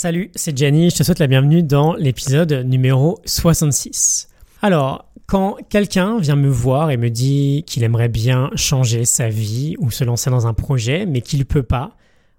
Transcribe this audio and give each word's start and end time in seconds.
Salut, 0.00 0.30
c'est 0.36 0.56
Jenny, 0.56 0.90
je 0.90 0.96
te 0.98 1.02
souhaite 1.02 1.18
la 1.18 1.26
bienvenue 1.26 1.64
dans 1.64 1.94
l'épisode 1.94 2.52
numéro 2.52 3.18
66. 3.24 4.28
Alors, 4.62 5.10
quand 5.26 5.56
quelqu'un 5.70 6.20
vient 6.20 6.36
me 6.36 6.48
voir 6.48 6.92
et 6.92 6.96
me 6.96 7.10
dit 7.10 7.64
qu'il 7.66 7.82
aimerait 7.82 8.08
bien 8.08 8.48
changer 8.54 9.04
sa 9.04 9.28
vie 9.28 9.74
ou 9.80 9.90
se 9.90 10.04
lancer 10.04 10.30
dans 10.30 10.46
un 10.46 10.54
projet, 10.54 11.04
mais 11.04 11.20
qu'il 11.20 11.40
ne 11.40 11.44
peut 11.44 11.64
pas, 11.64 11.96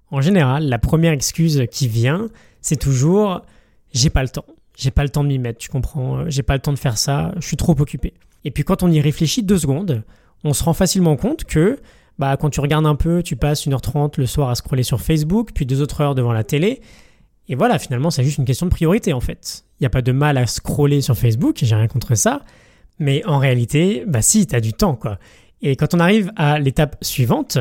en 0.10 0.22
général, 0.22 0.70
la 0.70 0.80
première 0.80 1.12
excuse 1.12 1.66
qui 1.70 1.90
vient, 1.90 2.30
c'est 2.62 2.80
toujours 2.80 3.42
j'ai 3.92 4.10
pas 4.10 4.24
le 4.24 4.30
temps. 4.30 4.46
J'ai 4.78 4.92
pas 4.92 5.04
le 5.04 5.10
temps 5.10 5.26
de 5.26 5.28
m'y 5.28 5.38
mettre, 5.38 5.60
tu 5.60 5.68
comprends 5.68 6.30
J'ai 6.30 6.44
pas 6.44 6.54
le 6.54 6.62
temps 6.62 6.72
de 6.72 6.80
faire 6.80 6.98
ça, 6.98 7.34
je 7.42 7.46
suis 7.46 7.58
trop 7.58 7.76
occupé. 7.78 8.14
Et 8.46 8.52
puis 8.52 8.64
quand 8.64 8.84
on 8.84 8.90
y 8.90 9.02
réfléchit 9.02 9.44
deux 9.44 9.58
secondes, 9.58 10.04
on 10.46 10.54
se 10.54 10.64
rend 10.64 10.74
facilement 10.74 11.18
compte 11.18 11.44
que 11.44 11.78
bah, 12.20 12.38
quand 12.38 12.52
tu 12.52 12.62
regardes 12.62 12.86
un 12.86 12.96
peu, 12.96 13.22
tu 13.22 13.36
passes 13.36 13.68
1h30 13.68 14.14
le 14.18 14.28
soir 14.28 14.48
à 14.48 14.56
scroller 14.56 14.84
sur 14.84 15.02
Facebook, 15.02 15.50
puis 15.54 15.66
deux 15.66 15.82
autres 15.82 16.00
heures 16.00 16.16
devant 16.16 16.32
la 16.32 16.46
télé. 16.46 16.80
Et 17.50 17.56
voilà, 17.56 17.80
finalement, 17.80 18.12
c'est 18.12 18.24
juste 18.24 18.38
une 18.38 18.46
question 18.46 18.68
de 18.68 18.72
priorité 18.72 19.12
en 19.12 19.20
fait. 19.20 19.66
Il 19.80 19.84
n'y 19.84 19.88
a 19.88 19.90
pas 19.90 20.04
de 20.04 20.12
mal 20.12 20.38
à 20.38 20.46
scroller 20.46 21.02
sur 21.02 21.18
Facebook, 21.18 21.58
j'ai 21.62 21.76
rien 21.76 21.88
contre 21.88 22.16
ça. 22.16 22.44
Mais 23.00 23.26
en 23.26 23.40
réalité, 23.40 24.04
bah 24.08 24.22
si, 24.22 24.46
tu 24.46 24.56
as 24.56 24.62
du 24.62 24.72
temps 24.74 24.96
quoi. 24.96 25.20
Et 25.62 25.76
quand 25.76 25.94
on 25.94 26.00
arrive 26.00 26.32
à 26.36 26.60
l'étape 26.60 26.96
suivante, 27.02 27.58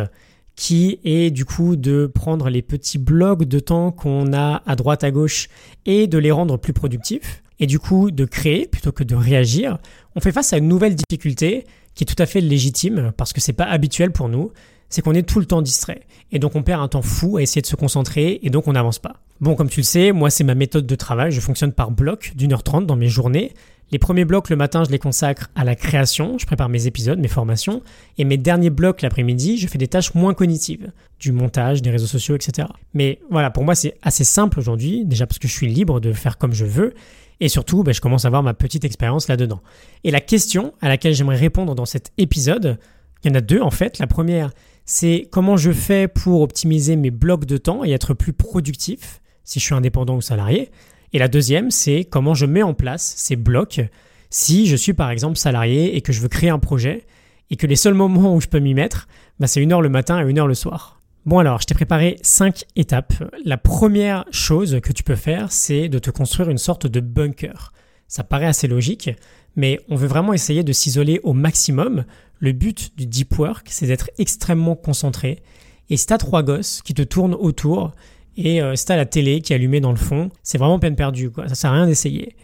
qui 0.54 0.98
est 1.04 1.30
du 1.30 1.44
coup 1.44 1.76
de 1.76 2.06
prendre 2.06 2.50
les 2.50 2.62
petits 2.62 2.98
blocs 2.98 3.44
de 3.44 3.60
temps 3.60 3.90
qu'on 3.92 4.32
a 4.32 4.62
à 4.66 4.76
droite 4.76 5.04
à 5.04 5.10
gauche 5.10 5.48
et 5.86 6.06
de 6.06 6.18
les 6.18 6.30
rendre 6.30 6.58
plus 6.58 6.72
productifs, 6.72 7.42
et 7.60 7.66
du 7.66 7.78
coup 7.78 8.10
de 8.10 8.24
créer 8.24 8.66
plutôt 8.66 8.92
que 8.92 9.04
de 9.04 9.14
réagir, 9.14 9.78
on 10.14 10.20
fait 10.20 10.32
face 10.32 10.52
à 10.52 10.58
une 10.58 10.68
nouvelle 10.68 10.94
difficulté 10.94 11.64
qui 11.94 12.04
est 12.04 12.06
tout 12.06 12.20
à 12.22 12.26
fait 12.26 12.40
légitime 12.40 13.12
parce 13.16 13.32
que 13.32 13.40
c'est 13.40 13.52
pas 13.52 13.64
habituel 13.64 14.12
pour 14.12 14.28
nous, 14.28 14.52
c'est 14.88 15.02
qu'on 15.02 15.14
est 15.14 15.22
tout 15.22 15.40
le 15.40 15.46
temps 15.46 15.62
distrait. 15.62 16.02
Et 16.32 16.38
donc 16.38 16.54
on 16.56 16.62
perd 16.62 16.82
un 16.82 16.88
temps 16.88 17.02
fou 17.02 17.36
à 17.36 17.42
essayer 17.42 17.62
de 17.62 17.66
se 17.66 17.76
concentrer 17.76 18.40
et 18.42 18.50
donc 18.50 18.68
on 18.68 18.72
n'avance 18.72 18.98
pas. 18.98 19.16
Bon, 19.40 19.54
comme 19.54 19.68
tu 19.68 19.80
le 19.80 19.84
sais, 19.84 20.12
moi 20.12 20.30
c'est 20.30 20.44
ma 20.44 20.54
méthode 20.54 20.86
de 20.86 20.94
travail, 20.94 21.30
je 21.32 21.40
fonctionne 21.40 21.72
par 21.72 21.90
bloc 21.90 22.32
d'une 22.34 22.52
heure 22.52 22.62
trente 22.62 22.86
dans 22.86 22.96
mes 22.96 23.08
journées. 23.08 23.52
Les 23.90 23.98
premiers 23.98 24.26
blocs 24.26 24.50
le 24.50 24.56
matin, 24.56 24.84
je 24.84 24.90
les 24.90 24.98
consacre 24.98 25.48
à 25.54 25.64
la 25.64 25.74
création, 25.74 26.36
je 26.36 26.44
prépare 26.44 26.68
mes 26.68 26.86
épisodes, 26.86 27.18
mes 27.18 27.28
formations, 27.28 27.82
et 28.18 28.24
mes 28.24 28.36
derniers 28.36 28.68
blocs 28.68 29.00
l'après-midi, 29.00 29.56
je 29.56 29.66
fais 29.66 29.78
des 29.78 29.88
tâches 29.88 30.12
moins 30.14 30.34
cognitives, 30.34 30.92
du 31.18 31.32
montage, 31.32 31.80
des 31.80 31.90
réseaux 31.90 32.06
sociaux, 32.06 32.36
etc. 32.36 32.68
Mais 32.92 33.18
voilà, 33.30 33.50
pour 33.50 33.64
moi 33.64 33.74
c'est 33.74 33.96
assez 34.02 34.24
simple 34.24 34.58
aujourd'hui, 34.58 35.06
déjà 35.06 35.26
parce 35.26 35.38
que 35.38 35.48
je 35.48 35.54
suis 35.54 35.68
libre 35.68 36.00
de 36.00 36.12
faire 36.12 36.36
comme 36.36 36.52
je 36.52 36.66
veux, 36.66 36.92
et 37.40 37.48
surtout, 37.48 37.82
ben, 37.82 37.94
je 37.94 38.00
commence 38.00 38.24
à 38.24 38.28
avoir 38.28 38.42
ma 38.42 38.54
petite 38.54 38.84
expérience 38.84 39.28
là-dedans. 39.28 39.60
Et 40.04 40.10
la 40.10 40.20
question 40.20 40.72
à 40.80 40.88
laquelle 40.88 41.14
j'aimerais 41.14 41.36
répondre 41.36 41.74
dans 41.74 41.86
cet 41.86 42.12
épisode, 42.18 42.78
il 43.22 43.30
y 43.30 43.32
en 43.32 43.36
a 43.36 43.40
deux 43.40 43.60
en 43.60 43.70
fait. 43.70 43.98
La 43.98 44.06
première, 44.06 44.50
c'est 44.90 45.28
comment 45.30 45.58
je 45.58 45.70
fais 45.70 46.08
pour 46.08 46.40
optimiser 46.40 46.96
mes 46.96 47.10
blocs 47.10 47.44
de 47.44 47.58
temps 47.58 47.84
et 47.84 47.90
être 47.90 48.14
plus 48.14 48.32
productif 48.32 49.20
si 49.44 49.60
je 49.60 49.64
suis 49.66 49.74
indépendant 49.74 50.16
ou 50.16 50.22
salarié. 50.22 50.70
Et 51.12 51.18
la 51.18 51.28
deuxième, 51.28 51.70
c'est 51.70 52.04
comment 52.04 52.32
je 52.32 52.46
mets 52.46 52.62
en 52.62 52.72
place 52.72 53.12
ces 53.18 53.36
blocs 53.36 53.82
si 54.30 54.66
je 54.66 54.76
suis 54.76 54.94
par 54.94 55.10
exemple 55.10 55.36
salarié 55.36 55.94
et 55.94 56.00
que 56.00 56.10
je 56.10 56.22
veux 56.22 56.28
créer 56.28 56.48
un 56.48 56.58
projet 56.58 57.04
et 57.50 57.56
que 57.56 57.66
les 57.66 57.76
seuls 57.76 57.92
moments 57.92 58.34
où 58.34 58.40
je 58.40 58.46
peux 58.46 58.60
m'y 58.60 58.72
mettre, 58.72 59.08
ben, 59.38 59.46
c'est 59.46 59.60
une 59.60 59.72
heure 59.72 59.82
le 59.82 59.90
matin 59.90 60.26
et 60.26 60.30
une 60.30 60.38
heure 60.38 60.46
le 60.46 60.54
soir. 60.54 61.02
Bon 61.26 61.38
alors, 61.38 61.60
je 61.60 61.66
t'ai 61.66 61.74
préparé 61.74 62.16
cinq 62.22 62.64
étapes. 62.74 63.12
La 63.44 63.58
première 63.58 64.24
chose 64.30 64.80
que 64.82 64.94
tu 64.94 65.02
peux 65.02 65.16
faire, 65.16 65.52
c'est 65.52 65.90
de 65.90 65.98
te 65.98 66.10
construire 66.10 66.48
une 66.48 66.56
sorte 66.56 66.86
de 66.86 67.00
bunker. 67.00 67.74
Ça 68.06 68.24
paraît 68.24 68.46
assez 68.46 68.68
logique, 68.68 69.10
mais 69.58 69.80
on 69.88 69.96
veut 69.96 70.06
vraiment 70.06 70.32
essayer 70.32 70.62
de 70.62 70.72
s'isoler 70.72 71.20
au 71.24 71.34
maximum. 71.34 72.04
Le 72.38 72.52
but 72.52 72.96
du 72.96 73.06
deep 73.06 73.36
work, 73.38 73.66
c'est 73.68 73.88
d'être 73.88 74.08
extrêmement 74.16 74.76
concentré. 74.76 75.42
Et 75.90 75.96
si 75.96 76.06
t'as 76.06 76.16
trois 76.16 76.44
gosses 76.44 76.80
qui 76.82 76.94
te 76.94 77.02
tournent 77.02 77.34
autour, 77.34 77.92
et 78.36 78.62
euh, 78.62 78.76
si 78.76 78.86
la 78.88 79.04
télé 79.04 79.40
qui 79.40 79.52
est 79.52 79.56
allumée 79.56 79.80
dans 79.80 79.90
le 79.90 79.96
fond, 79.96 80.30
c'est 80.44 80.58
vraiment 80.58 80.78
peine 80.78 80.94
perdue, 80.94 81.30
quoi. 81.30 81.48
Ça 81.48 81.56
sert 81.56 81.72
à 81.72 81.74
rien 81.74 81.86
d'essayer. 81.86 82.36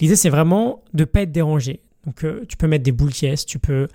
L'idée, 0.00 0.16
c'est 0.16 0.30
vraiment 0.30 0.82
de 0.94 1.04
pas 1.04 1.22
être 1.22 1.30
dérangé. 1.30 1.80
Donc, 2.06 2.24
euh, 2.24 2.44
tu 2.48 2.56
peux 2.56 2.66
mettre 2.66 2.84
des 2.84 2.92
boules 2.92 3.12
qui 3.12 3.28
tu 3.46 3.58
peux 3.58 3.88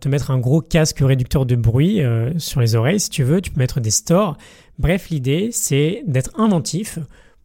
te 0.00 0.08
mettre 0.08 0.32
un 0.32 0.38
gros 0.38 0.60
casque 0.60 0.98
réducteur 0.98 1.46
de 1.46 1.54
bruit 1.54 2.02
euh, 2.02 2.36
sur 2.38 2.60
les 2.60 2.74
oreilles 2.74 2.98
si 2.98 3.10
tu 3.10 3.22
veux, 3.22 3.40
tu 3.40 3.52
peux 3.52 3.60
mettre 3.60 3.78
des 3.78 3.92
stores. 3.92 4.36
Bref, 4.80 5.08
l'idée 5.10 5.50
c'est 5.52 6.02
d'être 6.06 6.32
inventif 6.36 6.98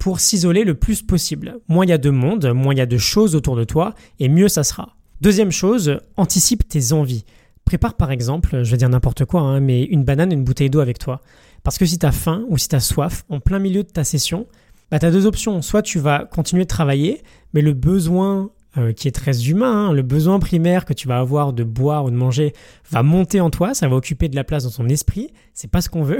pour 0.03 0.19
s'isoler 0.19 0.66
le 0.66 0.75
plus 0.75 1.02
possible. 1.02 1.59
Moins 1.69 1.86
il 1.86 1.90
y 1.90 1.94
a 1.94 1.97
de 1.97 2.09
monde, 2.09 2.52
moins 2.53 2.74
il 2.74 2.78
y 2.78 2.81
a 2.81 2.86
de 2.86 2.97
choses 2.97 3.36
autour 3.36 3.56
de 3.56 3.64
toi, 3.64 3.96
et 4.19 4.28
mieux 4.28 4.50
ça 4.50 4.66
sera. 4.66 4.97
Deuxième 5.22 5.53
chose, 5.53 5.97
anticipe 6.18 6.68
tes 6.68 6.91
envies. 6.91 7.24
Prépare 7.64 7.94
par 7.94 8.12
exemple, 8.12 8.63
je 8.63 8.72
vais 8.72 8.75
dire 8.75 8.90
n'importe 8.90 9.24
quoi, 9.24 9.40
hein, 9.40 9.62
mais 9.62 9.84
une 9.84 10.03
banane 10.03 10.34
et 10.34 10.36
une 10.36 10.44
bouteille 10.44 10.69
d'eau 10.69 10.81
avec 10.81 11.00
toi. 11.00 11.22
Parce 11.63 11.78
que 11.78 11.86
si 11.86 12.00
tu 12.00 12.06
as 12.06 12.12
faim 12.12 12.44
ou 12.50 12.58
si 12.58 12.68
tu 12.68 12.75
as 12.75 12.81
soif 12.81 13.24
en 13.30 13.40
plein 13.40 13.59
milieu 13.59 13.84
de 13.84 13.88
ta 13.88 14.03
session, 14.03 14.46
bah, 14.92 15.00
tu 15.00 15.06
as 15.06 15.12
deux 15.12 15.25
options. 15.25 15.62
Soit 15.62 15.84
tu 15.84 16.00
vas 16.00 16.25
continuer 16.25 16.63
de 16.63 16.68
travailler, 16.68 17.22
mais 17.53 17.62
le 17.62 17.72
besoin 17.72 18.50
euh, 18.78 18.92
qui 18.92 19.08
est 19.08 19.12
très 19.12 19.47
humain. 19.47 19.88
Hein. 19.88 19.94
Le 19.94 20.02
besoin 20.02 20.38
primaire 20.40 20.84
que 20.84 20.92
tu 20.92 21.08
vas 21.08 21.19
avoir 21.19 21.53
de 21.53 21.63
boire 21.63 22.03
ou 22.03 22.12
de 22.12 22.18
manger 22.18 22.52
va 22.92 23.03
monter 23.03 23.40
en 23.40 23.50
toi, 23.50 23.74
ça 23.74 23.88
va 23.88 23.96
occuper 23.96 24.28
de 24.28 24.36
la 24.36 24.44
place 24.44 24.66
dans 24.66 24.84
ton 24.84 24.90
esprit. 24.90 25.30
C'est 25.53 25.72
pas 25.72 25.80
ce 25.80 25.88
qu'on 25.88 26.03
veut. 26.03 26.19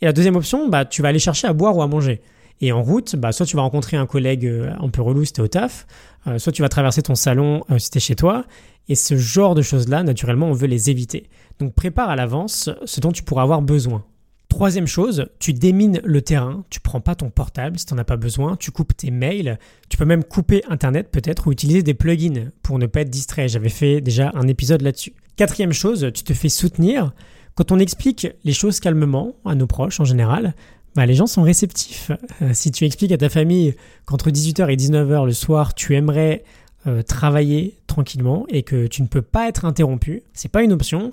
Et 0.00 0.06
la 0.06 0.14
deuxième 0.14 0.36
option, 0.36 0.70
bah, 0.70 0.86
tu 0.86 1.02
vas 1.02 1.08
aller 1.08 1.18
chercher 1.18 1.48
à 1.48 1.52
boire 1.52 1.76
ou 1.76 1.82
à 1.82 1.86
manger. 1.86 2.22
Et 2.60 2.72
en 2.72 2.82
route, 2.82 3.16
bah, 3.16 3.32
soit 3.32 3.46
tu 3.46 3.56
vas 3.56 3.62
rencontrer 3.62 3.96
un 3.96 4.06
collègue 4.06 4.46
euh, 4.46 4.72
un 4.80 4.88
peu 4.88 5.02
relou 5.02 5.24
si 5.24 5.32
t'es 5.32 5.40
au 5.40 5.48
taf, 5.48 5.86
euh, 6.26 6.38
soit 6.38 6.52
tu 6.52 6.62
vas 6.62 6.68
traverser 6.68 7.02
ton 7.02 7.14
salon 7.14 7.62
si 7.78 7.90
t'es 7.90 8.00
chez 8.00 8.16
toi. 8.16 8.44
Et 8.88 8.94
ce 8.94 9.16
genre 9.16 9.54
de 9.54 9.62
choses-là, 9.62 10.02
naturellement, 10.02 10.48
on 10.48 10.52
veut 10.52 10.66
les 10.66 10.90
éviter. 10.90 11.30
Donc 11.58 11.74
prépare 11.74 12.10
à 12.10 12.16
l'avance 12.16 12.70
ce 12.84 13.00
dont 13.00 13.12
tu 13.12 13.22
pourras 13.22 13.42
avoir 13.42 13.62
besoin. 13.62 14.04
Troisième 14.50 14.88
chose, 14.88 15.26
tu 15.38 15.52
démines 15.52 16.00
le 16.02 16.22
terrain, 16.22 16.64
tu 16.70 16.80
prends 16.80 17.00
pas 17.00 17.14
ton 17.14 17.30
portable 17.30 17.78
si 17.78 17.86
tu 17.86 17.94
n'en 17.94 18.00
as 18.00 18.04
pas 18.04 18.16
besoin, 18.16 18.56
tu 18.56 18.72
coupes 18.72 18.94
tes 18.96 19.12
mails, 19.12 19.60
tu 19.88 19.96
peux 19.96 20.04
même 20.04 20.24
couper 20.24 20.62
Internet 20.68 21.08
peut-être 21.12 21.46
ou 21.46 21.52
utiliser 21.52 21.84
des 21.84 21.94
plugins 21.94 22.50
pour 22.62 22.80
ne 22.80 22.86
pas 22.86 23.02
être 23.02 23.10
distrait. 23.10 23.48
J'avais 23.48 23.68
fait 23.68 24.00
déjà 24.00 24.32
un 24.34 24.48
épisode 24.48 24.82
là-dessus. 24.82 25.14
Quatrième 25.36 25.72
chose, 25.72 26.10
tu 26.12 26.24
te 26.24 26.34
fais 26.34 26.48
soutenir. 26.48 27.12
Quand 27.54 27.70
on 27.70 27.78
explique 27.78 28.26
les 28.42 28.52
choses 28.52 28.80
calmement 28.80 29.36
à 29.44 29.54
nos 29.54 29.68
proches 29.68 30.00
en 30.00 30.04
général, 30.04 30.54
bah, 30.94 31.06
les 31.06 31.14
gens 31.14 31.26
sont 31.26 31.42
réceptifs. 31.42 32.10
Euh, 32.42 32.50
si 32.52 32.70
tu 32.70 32.84
expliques 32.84 33.12
à 33.12 33.18
ta 33.18 33.28
famille 33.28 33.74
qu'entre 34.06 34.30
18h 34.30 34.70
et 34.70 34.76
19h 34.76 35.26
le 35.26 35.32
soir, 35.32 35.74
tu 35.74 35.94
aimerais 35.94 36.44
euh, 36.86 37.02
travailler 37.02 37.78
tranquillement 37.86 38.46
et 38.48 38.62
que 38.62 38.86
tu 38.86 39.02
ne 39.02 39.06
peux 39.06 39.22
pas 39.22 39.48
être 39.48 39.64
interrompu, 39.64 40.22
c'est 40.32 40.50
pas 40.50 40.62
une 40.62 40.72
option 40.72 41.12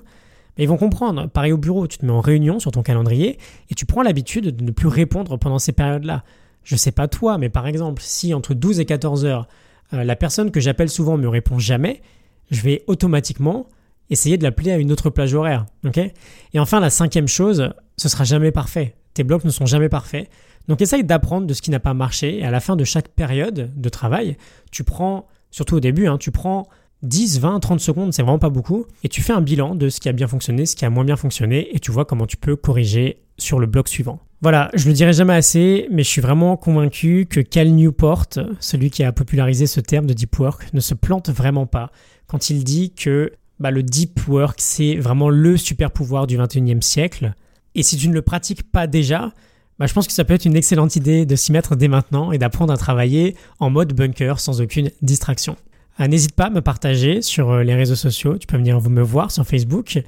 ils 0.58 0.68
vont 0.68 0.76
comprendre. 0.76 1.28
Pareil 1.28 1.52
au 1.52 1.56
bureau, 1.56 1.86
tu 1.86 1.98
te 1.98 2.06
mets 2.06 2.12
en 2.12 2.20
réunion 2.20 2.58
sur 2.58 2.72
ton 2.72 2.82
calendrier 2.82 3.38
et 3.70 3.74
tu 3.74 3.86
prends 3.86 4.02
l'habitude 4.02 4.56
de 4.56 4.64
ne 4.64 4.70
plus 4.70 4.88
répondre 4.88 5.36
pendant 5.38 5.58
ces 5.58 5.72
périodes-là. 5.72 6.24
Je 6.64 6.76
sais 6.76 6.90
pas 6.90 7.08
toi, 7.08 7.38
mais 7.38 7.48
par 7.48 7.66
exemple, 7.66 8.02
si 8.04 8.34
entre 8.34 8.54
12 8.54 8.80
et 8.80 8.84
14 8.84 9.24
heures, 9.24 9.48
euh, 9.92 10.04
la 10.04 10.16
personne 10.16 10.50
que 10.50 10.60
j'appelle 10.60 10.90
souvent 10.90 11.16
me 11.16 11.28
répond 11.28 11.58
jamais, 11.58 12.02
je 12.50 12.60
vais 12.60 12.84
automatiquement 12.88 13.68
essayer 14.10 14.36
de 14.36 14.42
l'appeler 14.42 14.72
à 14.72 14.78
une 14.78 14.90
autre 14.90 15.10
plage 15.10 15.34
horaire. 15.34 15.66
et 15.94 16.58
enfin, 16.58 16.80
la 16.80 16.90
cinquième 16.90 17.28
chose, 17.28 17.70
ce 17.96 18.08
sera 18.08 18.24
jamais 18.24 18.52
parfait. 18.52 18.96
Tes 19.18 19.24
blocs 19.24 19.42
ne 19.42 19.50
sont 19.50 19.66
jamais 19.66 19.88
parfaits. 19.88 20.30
Donc 20.68 20.80
essaye 20.80 21.02
d'apprendre 21.02 21.48
de 21.48 21.52
ce 21.52 21.60
qui 21.60 21.72
n'a 21.72 21.80
pas 21.80 21.92
marché 21.92 22.38
et 22.38 22.44
à 22.44 22.52
la 22.52 22.60
fin 22.60 22.76
de 22.76 22.84
chaque 22.84 23.08
période 23.08 23.72
de 23.74 23.88
travail, 23.88 24.36
tu 24.70 24.84
prends, 24.84 25.26
surtout 25.50 25.74
au 25.74 25.80
début, 25.80 26.06
hein, 26.06 26.18
tu 26.18 26.30
prends 26.30 26.68
10, 27.02 27.40
20, 27.40 27.58
30 27.58 27.80
secondes, 27.80 28.12
c'est 28.12 28.22
vraiment 28.22 28.38
pas 28.38 28.48
beaucoup. 28.48 28.86
Et 29.02 29.08
tu 29.08 29.20
fais 29.20 29.32
un 29.32 29.40
bilan 29.40 29.74
de 29.74 29.88
ce 29.88 29.98
qui 29.98 30.08
a 30.08 30.12
bien 30.12 30.28
fonctionné, 30.28 30.66
ce 30.66 30.76
qui 30.76 30.84
a 30.84 30.90
moins 30.90 31.04
bien 31.04 31.16
fonctionné, 31.16 31.74
et 31.74 31.80
tu 31.80 31.90
vois 31.90 32.04
comment 32.04 32.26
tu 32.26 32.36
peux 32.36 32.54
corriger 32.54 33.18
sur 33.38 33.58
le 33.58 33.66
bloc 33.66 33.88
suivant. 33.88 34.20
Voilà, 34.40 34.70
je 34.74 34.86
le 34.86 34.92
dirai 34.92 35.12
jamais 35.12 35.34
assez, 35.34 35.88
mais 35.90 36.04
je 36.04 36.08
suis 36.08 36.20
vraiment 36.20 36.56
convaincu 36.56 37.26
que 37.28 37.40
Cal 37.40 37.72
Newport, 37.72 38.26
celui 38.60 38.90
qui 38.90 39.02
a 39.02 39.10
popularisé 39.10 39.66
ce 39.66 39.80
terme 39.80 40.06
de 40.06 40.14
deep 40.14 40.38
work, 40.38 40.72
ne 40.74 40.80
se 40.80 40.94
plante 40.94 41.28
vraiment 41.28 41.66
pas 41.66 41.90
quand 42.28 42.50
il 42.50 42.62
dit 42.62 42.92
que 42.92 43.32
bah, 43.58 43.72
le 43.72 43.82
deep 43.82 44.28
work, 44.28 44.60
c'est 44.60 44.94
vraiment 44.94 45.28
le 45.28 45.56
super 45.56 45.90
pouvoir 45.90 46.28
du 46.28 46.38
21e 46.38 46.82
siècle. 46.82 47.34
Et 47.78 47.84
si 47.84 47.96
tu 47.96 48.08
ne 48.08 48.12
le 48.12 48.22
pratiques 48.22 48.64
pas 48.64 48.88
déjà, 48.88 49.32
bah, 49.78 49.86
je 49.86 49.94
pense 49.94 50.08
que 50.08 50.12
ça 50.12 50.24
peut 50.24 50.34
être 50.34 50.46
une 50.46 50.56
excellente 50.56 50.96
idée 50.96 51.26
de 51.26 51.36
s'y 51.36 51.52
mettre 51.52 51.76
dès 51.76 51.86
maintenant 51.86 52.32
et 52.32 52.38
d'apprendre 52.38 52.72
à 52.72 52.76
travailler 52.76 53.36
en 53.60 53.70
mode 53.70 53.92
bunker 53.92 54.40
sans 54.40 54.60
aucune 54.60 54.90
distraction. 55.00 55.54
Euh, 56.00 56.08
n'hésite 56.08 56.32
pas 56.32 56.46
à 56.46 56.50
me 56.50 56.60
partager 56.60 57.22
sur 57.22 57.52
euh, 57.52 57.62
les 57.62 57.76
réseaux 57.76 57.94
sociaux. 57.94 58.36
Tu 58.36 58.48
peux 58.48 58.56
venir 58.56 58.80
vous 58.80 58.90
me 58.90 59.00
voir 59.00 59.30
sur 59.30 59.46
Facebook. 59.46 60.02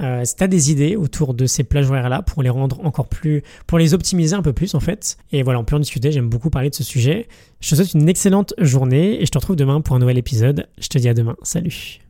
Euh, 0.00 0.24
si 0.24 0.34
tu 0.34 0.42
as 0.42 0.48
des 0.48 0.72
idées 0.72 0.96
autour 0.96 1.32
de 1.32 1.46
ces 1.46 1.62
plages 1.62 1.88
horaires-là 1.88 2.22
pour 2.22 2.42
les 2.42 2.50
rendre 2.50 2.84
encore 2.84 3.06
plus, 3.06 3.44
pour 3.68 3.78
les 3.78 3.94
optimiser 3.94 4.34
un 4.34 4.42
peu 4.42 4.52
plus 4.52 4.74
en 4.74 4.80
fait. 4.80 5.16
Et 5.30 5.44
voilà, 5.44 5.60
on 5.60 5.64
peut 5.64 5.76
en 5.76 5.80
discuter. 5.80 6.10
J'aime 6.10 6.28
beaucoup 6.28 6.50
parler 6.50 6.70
de 6.70 6.74
ce 6.74 6.82
sujet. 6.82 7.28
Je 7.60 7.70
te 7.70 7.76
souhaite 7.76 7.94
une 7.94 8.08
excellente 8.08 8.52
journée 8.58 9.22
et 9.22 9.26
je 9.26 9.30
te 9.30 9.38
retrouve 9.38 9.54
demain 9.54 9.80
pour 9.80 9.94
un 9.94 10.00
nouvel 10.00 10.18
épisode. 10.18 10.66
Je 10.80 10.88
te 10.88 10.98
dis 10.98 11.08
à 11.08 11.14
demain. 11.14 11.36
Salut. 11.44 12.00